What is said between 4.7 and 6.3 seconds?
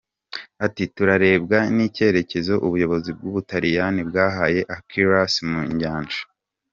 Acquarius mu nyanja.